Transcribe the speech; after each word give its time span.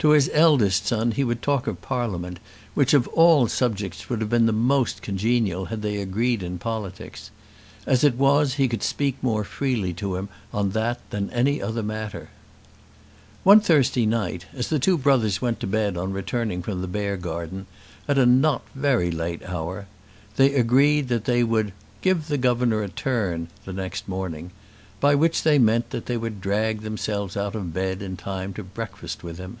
To 0.00 0.12
his 0.12 0.30
eldest 0.32 0.86
son 0.86 1.10
he 1.10 1.24
would 1.24 1.42
talk 1.42 1.66
of 1.66 1.82
Parliament, 1.82 2.38
which 2.72 2.94
of 2.94 3.06
all 3.08 3.48
subjects 3.48 4.08
would 4.08 4.22
have 4.22 4.30
been 4.30 4.46
the 4.46 4.50
most 4.50 5.02
congenial 5.02 5.66
had 5.66 5.82
they 5.82 5.98
agreed 5.98 6.42
in 6.42 6.56
politics. 6.58 7.30
As 7.84 8.02
it 8.02 8.14
was 8.14 8.54
he 8.54 8.66
could 8.66 8.82
speak 8.82 9.16
more 9.20 9.44
freely 9.44 9.92
to 9.92 10.16
him 10.16 10.30
on 10.54 10.70
that 10.70 11.00
than 11.10 11.28
any 11.32 11.60
other 11.60 11.82
matter. 11.82 12.30
One 13.44 13.60
Thursday 13.60 14.06
night 14.06 14.46
as 14.54 14.68
the 14.68 14.78
two 14.78 14.96
brothers 14.96 15.42
went 15.42 15.60
to 15.60 15.66
bed 15.66 15.98
on 15.98 16.14
returning 16.14 16.62
from 16.62 16.80
the 16.80 16.88
Beargarden, 16.88 17.66
at 18.08 18.16
a 18.16 18.24
not 18.24 18.62
very 18.74 19.10
late 19.10 19.42
hour, 19.46 19.86
they 20.36 20.54
agreed 20.54 21.08
that 21.08 21.26
they 21.26 21.44
would 21.44 21.74
"give 22.00 22.28
the 22.28 22.38
governor 22.38 22.80
a 22.82 22.88
turn" 22.88 23.48
the 23.66 23.72
next 23.74 24.08
morning, 24.08 24.50
by 24.98 25.14
which 25.14 25.42
they 25.42 25.58
meant 25.58 25.90
that 25.90 26.06
they 26.06 26.16
would 26.16 26.40
drag 26.40 26.80
themselves 26.80 27.36
out 27.36 27.54
of 27.54 27.74
bed 27.74 28.00
in 28.00 28.16
time 28.16 28.54
to 28.54 28.62
breakfast 28.64 29.22
with 29.22 29.36
him. 29.36 29.58